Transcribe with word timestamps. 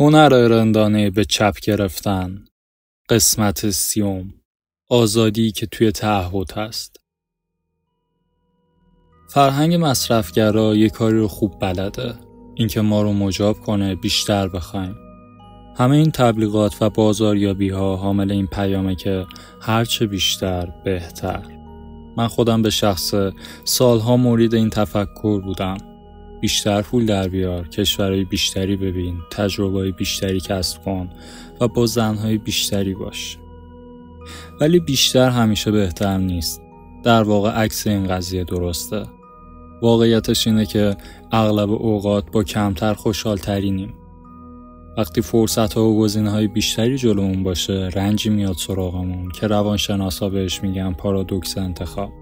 هنر 0.00 0.28
رندانه 0.28 1.10
به 1.10 1.24
چپ 1.24 1.60
گرفتن. 1.62 2.44
قسمت 3.08 3.70
سیوم. 3.70 4.34
آزادی 4.88 5.52
که 5.52 5.66
توی 5.66 5.92
تعهد 5.92 6.52
هست 6.52 6.96
فرهنگ 9.28 9.74
مصرفگرا 9.74 10.76
یه 10.76 10.88
کاری 10.88 11.18
رو 11.18 11.28
خوب 11.28 11.58
بلده. 11.60 12.14
اینکه 12.54 12.80
ما 12.80 13.02
رو 13.02 13.12
مجاب 13.12 13.60
کنه 13.60 13.94
بیشتر 13.94 14.48
بخوایم. 14.48 14.96
همه 15.76 15.96
این 15.96 16.10
تبلیغات 16.10 16.82
و 16.82 16.90
بازاریابی 16.90 17.68
ها 17.68 17.96
حامل 17.96 18.30
این 18.30 18.46
پیامه 18.46 18.94
که 18.94 19.26
هرچه 19.60 20.06
بیشتر 20.06 20.72
بهتر. 20.84 21.42
من 22.16 22.28
خودم 22.28 22.62
به 22.62 22.70
شخص 22.70 23.14
سالها 23.64 24.16
مورد 24.16 24.54
این 24.54 24.70
تفکر 24.70 25.40
بودم. 25.40 25.89
بیشتر 26.40 26.82
پول 26.82 27.06
در 27.06 27.28
بیار 27.28 27.68
کشورهای 27.68 28.24
بیشتری 28.24 28.76
ببین 28.76 29.18
تجربه 29.30 29.92
بیشتری 29.92 30.40
کسب 30.40 30.82
کن 30.82 31.10
و 31.60 31.68
با 31.68 31.86
زنهای 31.86 32.38
بیشتری 32.38 32.94
باش. 32.94 33.38
ولی 34.60 34.80
بیشتر 34.80 35.30
همیشه 35.30 35.70
بهتر 35.70 36.18
نیست. 36.18 36.62
در 37.04 37.22
واقع 37.22 37.50
عکس 37.50 37.86
این 37.86 38.08
قضیه 38.08 38.44
درسته. 38.44 39.06
واقعیتش 39.82 40.46
اینه 40.46 40.66
که 40.66 40.96
اغلب 41.32 41.70
اوقات 41.70 42.30
با 42.32 42.44
کمتر 42.44 42.94
خوشحال 42.94 43.36
ترینیم 43.36 43.94
وقتی 44.96 45.22
فرصت 45.22 45.72
ها 45.72 45.84
و 45.84 45.98
گزینه 45.98 46.30
های 46.30 46.46
بیشتری 46.46 46.98
جلومون 46.98 47.42
باشه 47.42 47.88
رنجی 47.94 48.30
میاد 48.30 48.56
سراغمون 48.56 49.30
که 49.30 49.46
روانشناسا 49.46 50.28
بهش 50.28 50.62
میگن 50.62 50.92
پارادوکس 50.92 51.58
انتخاب. 51.58 52.19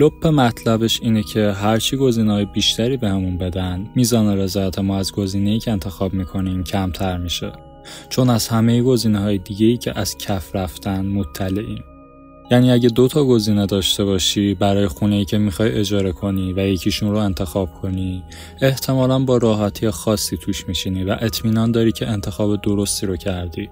لپ 0.00 0.26
مطلبش 0.26 1.00
اینه 1.02 1.22
که 1.22 1.52
هرچی 1.52 1.96
گزینه 1.96 2.32
های 2.32 2.44
بیشتری 2.44 2.96
بهمون 2.96 3.38
بدن 3.38 3.90
میزان 3.94 4.38
رضایت 4.38 4.78
ما 4.78 4.98
از 4.98 5.12
گزینه 5.12 5.58
که 5.58 5.72
انتخاب 5.72 6.14
می‌کنیم 6.14 6.64
کمتر 6.64 7.16
میشه. 7.16 7.52
چون 8.08 8.30
از 8.30 8.48
همه 8.48 8.82
گزینه 8.82 9.18
های 9.18 9.38
دیگه 9.38 9.66
ای 9.66 9.76
که 9.76 9.98
از 9.98 10.18
کف 10.18 10.56
رفتن 10.56 11.06
مطلعیم. 11.06 11.84
یعنی 12.50 12.72
اگه 12.72 12.88
دو 12.88 13.08
تا 13.08 13.24
گزینه 13.24 13.66
داشته 13.66 14.04
باشی 14.04 14.54
برای 14.54 14.88
خونه 14.88 15.16
ای 15.16 15.24
که 15.24 15.38
می‌خوای 15.38 15.72
اجاره 15.72 16.12
کنی 16.12 16.52
و 16.52 16.58
یکیشون 16.58 17.10
رو 17.10 17.16
انتخاب 17.16 17.74
کنی 17.74 18.24
احتمالا 18.60 19.18
با 19.18 19.36
راحتی 19.36 19.90
خاصی 19.90 20.36
توش 20.36 20.68
میشینی 20.68 21.04
و 21.04 21.16
اطمینان 21.20 21.72
داری 21.72 21.92
که 21.92 22.08
انتخاب 22.08 22.60
درستی 22.60 23.06
رو 23.06 23.16
کردی. 23.16 23.70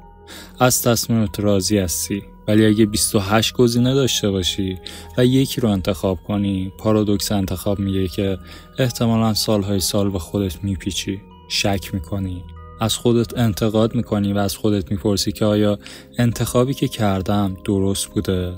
از 0.61 0.83
تصمیمت 0.83 1.41
راضی 1.41 1.79
هستی. 1.79 2.23
ولی 2.49 2.67
اگه 2.67 2.87
28 2.87 3.55
گزینه 3.55 3.95
داشته 3.95 4.31
باشی 4.31 4.79
و 5.19 5.25
یکی 5.25 5.61
رو 5.61 5.69
انتخاب 5.69 6.19
کنی 6.27 6.73
پارادوکس 6.79 7.33
انتخاب 7.33 7.79
میگه 7.79 8.09
که 8.09 8.39
احتمالا 8.79 9.35
سالهای 9.35 9.81
سال 9.81 10.11
به 10.11 10.19
خودت 10.19 10.65
میپیچی. 10.65 11.21
شک 11.49 11.95
می‌کنی. 11.95 12.45
از 12.81 12.97
خودت 12.97 13.39
انتقاد 13.39 13.95
می‌کنی 13.95 14.33
و 14.33 14.39
از 14.39 14.57
خودت 14.57 14.91
می‌پرسی 14.91 15.33
که 15.33 15.45
آیا 15.45 15.79
انتخابی 16.19 16.75
که 16.75 16.89
کردم 16.89 17.57
درست 17.65 18.07
بوده 18.07 18.55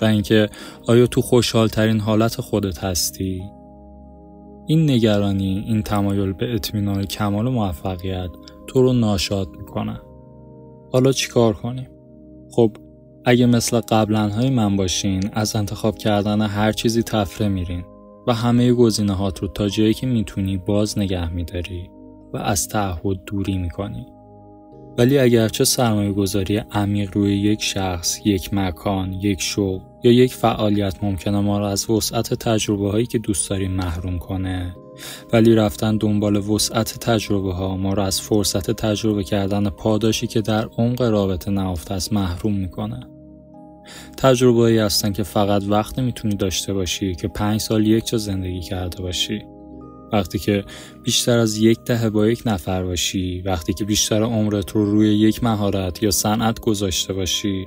و 0.00 0.04
اینکه 0.04 0.48
آیا 0.86 1.06
تو 1.06 1.22
خوشحال 1.22 1.68
ترین 1.68 2.00
حالت 2.00 2.40
خودت 2.40 2.84
هستی. 2.84 3.42
این 4.66 4.90
نگرانی 4.90 5.64
این 5.66 5.82
تمایل 5.82 6.32
به 6.32 6.54
اطمینان 6.54 7.04
کمال 7.04 7.48
موفقیت 7.48 8.30
تو 8.66 8.82
رو 8.82 8.92
ناشاد 8.92 9.48
می‌کنه. 9.58 10.00
حالا 10.92 11.12
چیکار 11.12 11.52
کنیم؟ 11.52 11.88
خب 12.50 12.76
اگه 13.28 13.46
مثل 13.46 13.80
قبلا 13.80 14.50
من 14.50 14.76
باشین 14.76 15.30
از 15.32 15.56
انتخاب 15.56 15.98
کردن 15.98 16.40
هر 16.40 16.72
چیزی 16.72 17.02
تفره 17.02 17.48
میرین 17.48 17.84
و 18.26 18.34
همه 18.34 18.72
گزینه 18.72 19.12
هات 19.12 19.38
رو 19.38 19.48
تا 19.48 19.68
جایی 19.68 19.94
که 19.94 20.06
می‌تونی 20.06 20.56
باز 20.56 20.98
نگه 20.98 21.32
میداری 21.32 21.90
و 22.32 22.36
از 22.36 22.68
تعهد 22.68 23.24
دوری 23.26 23.58
می‌کنی. 23.58 24.06
ولی 24.98 25.18
اگرچه 25.18 25.64
سرمایه 25.64 26.12
گذاری 26.12 26.56
عمیق 26.56 27.16
روی 27.16 27.36
یک 27.38 27.62
شخص، 27.62 28.20
یک 28.24 28.54
مکان، 28.54 29.12
یک 29.12 29.40
شغل 29.40 29.84
یا 30.02 30.12
یک 30.12 30.34
فعالیت 30.34 31.04
ممکنه 31.04 31.40
ما 31.40 31.58
را 31.58 31.68
از 31.68 31.90
وسعت 31.90 32.34
تجربه 32.34 32.90
هایی 32.90 33.06
که 33.06 33.18
دوست 33.18 33.50
داریم 33.50 33.70
محروم 33.70 34.18
کنه 34.18 34.76
ولی 35.32 35.54
رفتن 35.54 35.96
دنبال 35.96 36.36
وسعت 36.36 36.98
تجربه 36.98 37.52
ها 37.52 37.76
ما 37.76 37.94
را 37.94 38.04
از 38.04 38.20
فرصت 38.20 38.70
تجربه 38.70 39.24
کردن 39.24 39.70
پاداشی 39.70 40.26
که 40.26 40.40
در 40.40 40.68
عمق 40.78 41.02
رابطه 41.02 41.50
نهفته 41.50 41.94
است 41.94 42.12
محروم 42.12 42.54
می‌کنه. 42.54 43.15
تجربه 44.16 44.60
هایی 44.60 44.78
هستن 44.78 45.12
که 45.12 45.22
فقط 45.22 45.62
وقت 45.68 45.98
می‌تونی 45.98 46.34
داشته 46.34 46.72
باشی 46.72 47.14
که 47.14 47.28
پنج 47.28 47.60
سال 47.60 47.86
یک 47.86 48.06
جا 48.06 48.18
زندگی 48.18 48.60
کرده 48.60 49.02
باشی. 49.02 49.42
وقتی 50.12 50.38
که 50.38 50.64
بیشتر 51.04 51.38
از 51.38 51.58
یک 51.58 51.78
دهه 51.84 52.10
با 52.10 52.26
یک 52.26 52.42
نفر 52.46 52.82
باشی 52.82 53.42
وقتی 53.46 53.72
که 53.72 53.84
بیشتر 53.84 54.22
عمرت 54.22 54.70
رو 54.70 54.84
روی 54.84 55.14
یک 55.14 55.44
مهارت 55.44 56.02
یا 56.02 56.10
صنعت 56.10 56.60
گذاشته 56.60 57.12
باشی. 57.12 57.66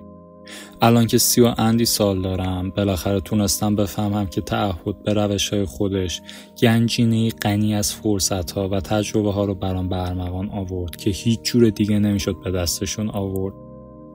الان 0.81 1.07
که 1.07 1.17
سی 1.17 1.41
و 1.41 1.53
اندی 1.57 1.85
سال 1.85 2.21
دارم 2.21 2.69
بالاخره 2.69 3.19
تونستم 3.19 3.75
بفهمم 3.75 4.27
که 4.27 4.41
تعهد 4.41 5.03
به 5.03 5.13
روش 5.13 5.49
های 5.49 5.65
خودش 5.65 6.21
گنجینه 6.61 7.29
غنی 7.29 7.75
از 7.75 7.93
فرصت 7.93 8.51
ها 8.51 8.69
و 8.69 8.79
تجربه 8.79 9.31
ها 9.31 9.45
رو 9.45 9.55
برام 9.55 9.89
برمغان 9.89 10.49
آورد 10.49 10.95
که 10.95 11.09
هیچ 11.09 11.41
جور 11.41 11.69
دیگه 11.69 11.99
نمی‌شد 11.99 12.35
به 12.43 12.51
دستشون 12.51 13.09
آورد. 13.09 13.68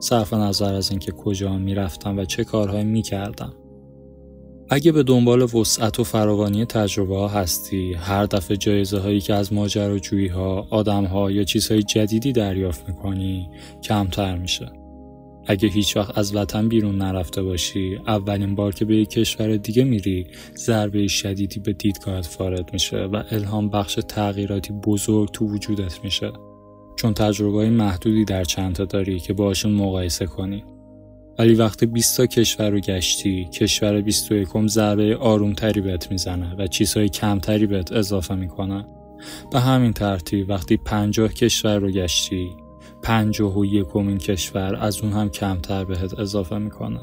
صرف 0.04 0.34
نظر 0.34 0.74
از 0.74 0.90
اینکه 0.90 1.12
کجا 1.12 1.58
می‌رفتم 1.58 2.18
و 2.18 2.24
چه 2.24 2.44
کارهایی 2.44 2.84
می‌کردم. 2.84 3.52
اگه 4.70 4.92
به 4.92 5.02
دنبال 5.02 5.42
وسعت 5.42 6.00
و 6.00 6.04
فراوانی 6.04 6.64
تجربه 6.64 7.16
ها 7.16 7.28
هستی 7.28 7.94
هر 7.94 8.24
دفعه 8.26 8.56
جایزه 8.56 8.98
هایی 8.98 9.20
که 9.20 9.34
از 9.34 9.52
ماجراجویی 9.52 10.28
ها 10.28 10.66
آدم 10.70 11.04
ها 11.04 11.30
یا 11.30 11.44
چیزهای 11.44 11.82
جدیدی 11.82 12.32
دریافت 12.32 12.88
می‌کنی 12.88 13.48
کمتر 13.82 14.38
میشه. 14.38 14.72
اگه 15.46 15.68
هیچ 15.68 15.96
وقت 15.96 16.18
از 16.18 16.36
وطن 16.36 16.68
بیرون 16.68 16.98
نرفته 16.98 17.42
باشی 17.42 17.98
اولین 18.06 18.54
بار 18.54 18.74
که 18.74 18.84
به 18.84 18.96
یک 18.96 19.08
کشور 19.08 19.56
دیگه 19.56 19.84
میری 19.84 20.26
ضربه 20.56 21.08
شدیدی 21.08 21.60
به 21.60 21.72
دیدگاهت 21.72 22.36
وارد 22.40 22.72
میشه 22.72 22.96
و 22.96 23.22
الهام 23.30 23.68
بخش 23.68 23.98
تغییراتی 24.08 24.72
بزرگ 24.72 25.30
تو 25.30 25.46
وجودت 25.46 26.04
میشه. 26.04 26.32
چون 26.96 27.14
تجربه 27.14 27.70
محدودی 27.70 28.24
در 28.24 28.44
چندتا 28.44 28.84
داری 28.84 29.20
که 29.20 29.32
باشون 29.32 29.72
مقایسه 29.72 30.26
کنی. 30.26 30.64
ولی 31.38 31.54
وقتی 31.54 31.86
20 31.86 32.16
تا 32.16 32.26
کشور 32.26 32.70
رو 32.70 32.80
گشتی 32.80 33.44
کشور 33.44 34.00
21 34.00 34.48
ضربه 34.66 35.16
آرومتری 35.16 35.80
بهت 35.80 36.10
می‌زنه 36.10 36.54
و 36.58 36.66
چیزهای 36.66 37.08
کمتری 37.08 37.66
بهت 37.66 37.92
اضافه 37.92 38.34
می‌کنه. 38.34 38.86
به 39.52 39.60
همین 39.60 39.92
ترتیب 39.92 40.50
وقتی 40.50 40.76
50 40.76 41.32
کشور 41.32 41.78
رو 41.78 41.90
گشتی 41.90 42.50
50 43.02 43.58
و 43.58 43.64
یکمین 43.64 44.18
کشور 44.18 44.76
از 44.76 45.00
اون 45.00 45.12
هم 45.12 45.28
کمتر 45.28 45.84
بهت 45.84 46.18
اضافه 46.18 46.58
می‌کنه. 46.58 47.00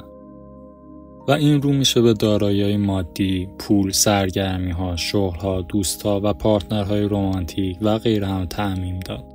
و 1.28 1.32
این 1.32 1.62
رو 1.62 1.74
میشه 1.74 2.02
به 2.02 2.14
دارایی 2.14 2.78
مادی، 2.78 3.50
پول، 3.60 3.92
سرگرمی 3.92 4.72
ها، 4.72 4.96
شغل 4.96 5.40
ها، 5.40 5.62
دوست 5.62 6.02
ها 6.02 6.22
و 6.24 6.34
پارتنرهای 6.34 7.02
رومانتیک 7.02 7.78
و 7.82 7.98
غیره 7.98 8.28
هم 8.28 8.46
تعمیم 8.46 9.00
داد. 9.00 9.31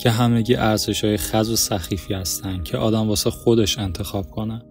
که 0.00 0.10
همگی 0.10 0.54
ارزش 0.54 1.04
های 1.04 1.16
خز 1.16 1.50
و 1.50 1.56
سخیفی 1.56 2.14
هستن 2.14 2.62
که 2.62 2.78
آدم 2.78 3.08
واسه 3.08 3.30
خودش 3.30 3.78
انتخاب 3.78 4.30
کنه. 4.30 4.62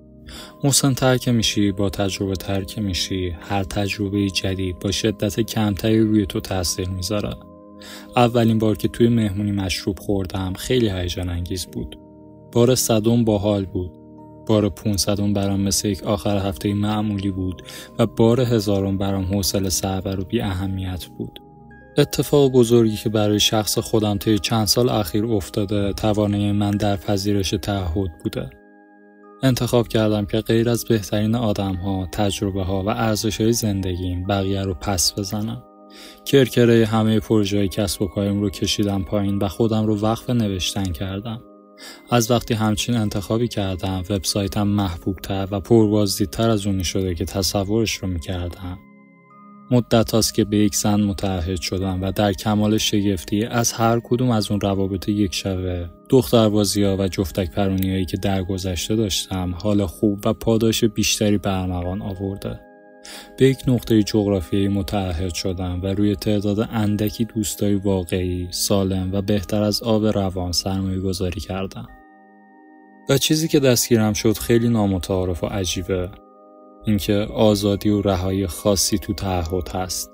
محسن 0.63 0.93
ترک 0.93 1.27
میشی 1.29 1.71
با 1.71 1.89
تجربه 1.89 2.35
ترک 2.35 2.79
میشی 2.79 3.35
هر 3.39 3.63
تجربه 3.63 4.29
جدید 4.29 4.79
با 4.79 4.91
شدت 4.91 5.39
کمتری 5.39 5.99
روی 5.99 6.25
تو 6.25 6.39
تاثیر 6.39 6.89
می‌ذاره. 6.89 7.33
اولین 8.15 8.59
بار 8.59 8.77
که 8.77 8.87
توی 8.87 9.09
مهمونی 9.09 9.51
مشروب 9.51 9.99
خوردم 9.99 10.53
خیلی 10.53 10.89
هیجان 10.89 11.29
انگیز 11.29 11.65
بود. 11.65 11.99
بار 12.51 12.75
صدم 12.75 13.25
باحال 13.25 13.65
بود. 13.65 13.91
بار 14.47 14.69
پونصدم 14.69 15.33
برام 15.33 15.61
مثل 15.61 15.87
یک 15.87 16.03
آخر 16.03 16.37
هفته 16.37 16.73
معمولی 16.73 17.31
بود 17.31 17.61
و 17.99 18.05
بار 18.05 18.41
هزارم 18.41 18.97
برام 18.97 19.23
حوصله 19.23 19.69
سربر 19.69 20.19
و 20.19 20.23
بی 20.23 20.41
اهمیت 20.41 21.05
بود. 21.05 21.39
اتفاق 21.97 22.51
بزرگی 22.51 22.95
که 22.95 23.09
برای 23.09 23.39
شخص 23.39 23.77
خودم 23.77 24.17
طی 24.17 24.39
چند 24.39 24.67
سال 24.67 24.89
اخیر 24.89 25.25
افتاده 25.25 25.93
توانایی 25.93 26.51
من 26.51 26.71
در 26.71 26.95
پذیرش 26.95 27.49
تعهد 27.49 28.09
بوده. 28.23 28.49
انتخاب 29.43 29.87
کردم 29.87 30.25
که 30.25 30.41
غیر 30.41 30.69
از 30.69 30.85
بهترین 30.85 31.35
آدم 31.35 31.75
ها، 31.75 32.07
تجربه 32.11 32.63
ها 32.63 32.83
و 32.83 32.89
ارزش 32.89 33.41
های 33.41 33.53
زندگیم 33.53 34.27
بقیه 34.27 34.61
رو 34.61 34.73
پس 34.73 35.19
بزنم. 35.19 35.63
کرکره 36.25 36.85
همه 36.85 37.19
پروژه 37.19 37.67
کسب 37.67 38.01
و 38.01 38.07
کاریم 38.07 38.41
رو 38.41 38.49
کشیدم 38.49 39.03
پایین 39.03 39.37
و 39.37 39.47
خودم 39.47 39.85
رو 39.85 39.99
وقف 39.99 40.29
نوشتن 40.29 40.91
کردم. 40.91 41.41
از 42.09 42.31
وقتی 42.31 42.53
همچین 42.53 42.95
انتخابی 42.97 43.47
کردم 43.47 44.03
وبسایتم 44.09 44.67
محبوبتر 44.67 45.47
و 45.51 45.59
پربازدیدتر 45.59 46.49
از 46.49 46.67
اونی 46.67 46.83
شده 46.83 47.15
که 47.15 47.25
تصورش 47.25 47.95
رو 47.95 48.07
می‌کردم. 48.07 48.77
مدت 49.71 50.11
هاست 50.11 50.33
که 50.33 50.43
به 50.45 50.57
یک 50.57 50.75
زن 50.75 51.01
متعهد 51.01 51.61
شدم 51.61 52.01
و 52.01 52.11
در 52.11 52.33
کمال 52.33 52.77
شگفتی 52.77 53.45
از 53.45 53.71
هر 53.71 53.99
کدوم 53.99 54.31
از 54.31 54.51
اون 54.51 54.61
روابط 54.61 55.09
یک 55.09 55.33
شبه 55.33 55.89
دختربازی 56.09 56.83
ها 56.83 56.97
و 56.99 57.07
جفتک 57.07 57.51
پرونی 57.51 57.91
هایی 57.91 58.05
که 58.05 58.17
در 58.17 58.43
گذشته 58.43 58.95
داشتم 58.95 59.55
حال 59.55 59.85
خوب 59.85 60.19
و 60.25 60.33
پاداش 60.33 60.83
بیشتری 60.83 61.37
برمغان 61.37 62.01
آورده 62.01 62.59
به 63.37 63.45
یک 63.45 63.57
نقطه 63.67 64.03
جغرافیایی 64.03 64.67
متعهد 64.67 65.33
شدم 65.33 65.81
و 65.83 65.87
روی 65.87 66.15
تعداد 66.15 66.69
اندکی 66.71 67.25
دوستای 67.25 67.75
واقعی، 67.75 68.47
سالم 68.51 69.09
و 69.13 69.21
بهتر 69.21 69.63
از 69.63 69.83
آب 69.83 70.05
روان 70.05 70.51
سرمایه 70.51 70.99
گذاری 70.99 71.41
کردم. 71.41 71.87
و 73.09 73.17
چیزی 73.17 73.47
که 73.47 73.59
دستگیرم 73.59 74.13
شد 74.13 74.37
خیلی 74.37 74.69
نامتعارف 74.69 75.43
و 75.43 75.47
عجیبه 75.47 76.09
اینکه 76.89 77.13
آزادی 77.33 77.89
و 77.89 78.01
رهایی 78.01 78.47
خاصی 78.47 78.97
تو 78.97 79.13
تعهد 79.13 79.69
هست. 79.69 80.11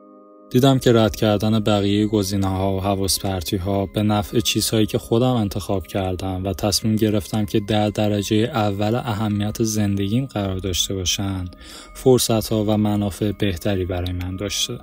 دیدم 0.50 0.80
که 0.80 0.94
رد 0.94 1.16
کردن 1.16 1.60
بقیه 1.60 2.07
گزینه 2.07 2.48
ها 2.48 2.75
و 2.75 2.81
حواس 2.81 3.25
ها 3.66 3.86
به 3.86 4.04
نفع 4.04 4.39
چیزهایی 4.39 4.86
که 4.86 4.98
خودم 4.98 5.33
انتخاب 5.33 5.88
کردم 5.88 6.44
و 6.44 6.54
تصمیم 6.54 6.95
گرفتم 6.95 7.45
که 7.45 7.60
در 7.60 7.89
درجه 7.89 8.36
اول 8.36 8.95
اهمیت 8.95 9.63
زندگیم 9.63 10.25
قرار 10.25 10.57
داشته 10.57 10.95
باشن 10.95 11.45
فرصت 11.95 12.51
ها 12.51 12.63
و 12.63 12.77
منافع 12.77 13.31
بهتری 13.31 13.86
برای 13.86 14.12
من 14.12 14.36
داشته. 14.36 14.77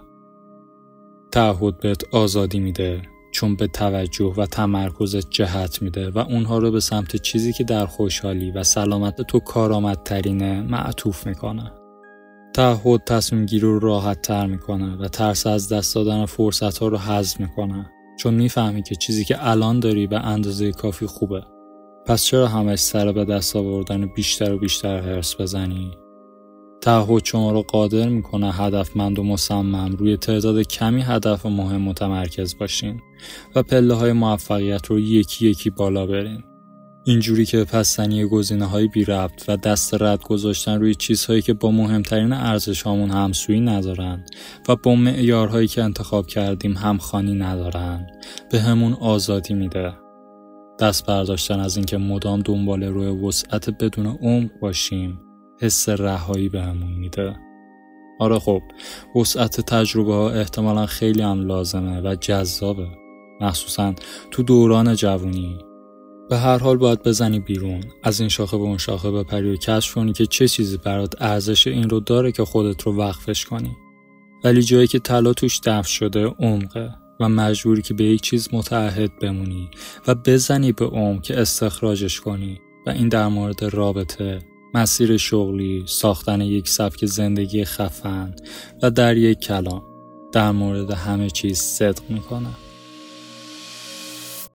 تعهد 1.33 1.81
بهت 1.81 2.15
آزادی 2.15 2.61
میده 2.61 3.03
چون 3.33 3.56
به 3.56 3.67
توجه 3.67 4.35
و 4.37 4.47
تمرکز 4.47 5.17
جهت 5.17 5.83
میده 5.83 6.11
و 6.11 6.19
اونها 6.19 6.59
رو 6.59 6.71
به 6.71 6.81
سمت 6.81 7.17
چیزی 7.17 7.53
که 7.53 7.65
در 7.65 7.87
خوشحالی 7.87 8.50
و 8.50 8.62
سلامت 8.62 9.23
تو 9.23 9.41
کارآمدترینه 9.41 10.62
معطوف 10.62 11.27
می‌کنه. 11.27 11.81
تعهد 12.55 13.05
تصمیم 13.05 13.47
گیری 13.47 13.63
رو 13.63 13.79
راحت 13.79 14.23
تر 14.23 14.47
می‌کنه 14.47 14.97
و 14.97 15.09
ترس 15.09 15.47
از 15.47 15.73
دست 15.73 15.95
دادن 15.95 16.27
فرصت 16.27 16.79
ها 16.79 16.89
رو 16.89 16.99
حذف 16.99 17.41
می‌کنه. 17.41 17.91
چون 18.21 18.35
می‌فهمی 18.35 18.83
که 18.83 18.95
چیزی 18.95 19.25
که 19.25 19.49
الان 19.49 19.81
داری 19.81 20.07
به 20.07 20.19
اندازه 20.19 20.73
کافی 20.73 21.07
خوبه. 21.07 21.43
پس 22.07 22.25
چرا 22.25 22.49
همش 22.49 22.79
سر 22.79 23.13
به 23.13 23.25
دست 23.25 23.57
آوردن 23.57 24.07
بیشتر 24.07 24.53
و 24.53 24.59
بیشتر 24.59 25.01
حرس 25.01 25.41
بزنی؟ 25.41 25.91
تعهد 26.81 27.25
شما 27.25 27.53
رو 27.53 27.63
قادر 27.63 28.09
می‌کنه 28.09 28.53
هدفمند 28.53 29.19
و 29.19 29.23
مصمم 29.23 29.97
روی 29.97 30.17
تعداد 30.17 30.63
کمی 30.63 31.03
هدف 31.03 31.47
مهم 31.47 31.83
متمرکز 31.83 32.59
باشین 32.59 33.01
و 33.55 33.63
پله 33.63 33.95
های 33.95 34.13
موفقیت 34.13 34.87
رو 34.87 34.99
یکی 35.01 35.51
یکی 35.51 35.71
بالا 35.71 36.07
برین. 36.07 36.45
اینجوری 37.05 37.47
که 37.47 37.65
پستنی 37.65 38.25
گزینه 38.25 38.65
های 38.65 38.89
بی 38.89 39.05
ربط 39.05 39.45
و 39.49 39.57
دست 39.57 40.03
رد 40.03 40.23
گذاشتن 40.23 40.81
روی 40.81 40.95
چیزهایی 40.95 41.43
که 41.43 41.55
با 41.55 41.71
مهمترین 41.71 42.33
ارزش 42.33 42.83
هامون 42.83 43.11
همسویی 43.11 43.61
ندارن 43.61 44.25
و 44.69 44.77
با 44.77 44.95
معیارهایی 44.95 45.69
که 45.69 45.83
انتخاب 45.83 46.27
کردیم 46.27 46.77
همخانی 46.77 47.35
ندارن 47.35 48.07
به 48.51 48.61
همون 48.61 48.93
آزادی 48.93 49.55
میده. 49.55 49.93
دست 50.81 51.07
برداشتن 51.07 51.61
از 51.61 51.77
اینکه 51.77 51.97
مدام 51.97 52.41
دنبال 52.41 52.85
روی 52.85 53.07
وسعت 53.07 53.71
بدون 53.71 54.07
عمق 54.07 54.51
باشیم 54.61 55.21
حس 55.61 55.89
رهایی 55.89 56.51
همون 56.55 56.93
میده. 56.93 57.37
آره 58.21 58.39
خب 58.39 58.63
وسعت 59.17 59.61
تجربه 59.61 60.15
ها 60.15 60.31
احتمالا 60.31 60.87
خیلی 60.87 61.23
هم 61.23 61.47
لازمه 61.47 62.01
و 62.01 62.15
جذابه 62.15 62.89
مخصوصا 63.41 63.95
تو 64.31 64.43
دوران 64.43 64.95
جوونی 64.95 65.59
به 66.31 66.39
هر 66.39 66.59
حال 66.59 66.77
باید 66.77 67.03
بزنی 67.03 67.41
بیرون. 67.41 67.85
از 68.03 68.21
این 68.21 68.29
شاخه 68.29 68.57
به 68.57 68.63
اون 68.63 68.79
شاخه 68.79 69.11
بپری 69.11 69.53
و 69.53 69.57
کشف 69.57 69.95
کنی 69.95 70.13
که 70.13 70.27
چه 70.27 70.49
چیزی 70.49 70.77
برات 70.77 71.23
ارزش 71.23 71.67
این 71.67 71.91
رو 71.91 72.01
داره 72.01 72.33
که 72.33 72.45
خودت 72.45 72.83
رو 72.83 72.97
وقفش 72.97 73.45
کنی. 73.45 73.77
ولی 74.45 74.63
جایی 74.63 74.87
که 74.87 74.99
طلا 74.99 75.33
توش 75.33 75.61
دفع 75.65 75.89
شده 75.89 76.27
عمقه 76.27 76.95
و 77.21 77.29
مجبوری 77.29 77.83
که 77.83 77.95
به 77.95 78.05
یک 78.05 78.21
چیز 78.21 78.49
متعهد 78.53 79.19
بمونی 79.19 79.71
و 80.07 80.15
بزنی 80.15 80.73
به 80.73 80.85
عمق 80.85 81.23
که 81.23 81.41
استخراجش 81.41 82.21
کنی 82.21 82.61
و 82.87 82.91
این 82.91 83.09
در 83.09 83.29
مورد 83.29 83.65
رابطه 83.65 84.39
مسیر 84.75 85.17
شغلی 85.17 85.83
ساختن 85.87 86.41
یک 86.41 86.69
سبک 86.69 87.07
زندگی 87.07 87.65
خفن 87.65 88.35
و 88.83 88.91
در 88.91 89.17
یک 89.17 89.39
کلام 89.39 89.83
در 90.33 90.51
مورد 90.51 90.91
همه 90.91 91.31
چیز 91.31 91.59
صدق 91.59 92.03
می‌کنه 92.09 92.49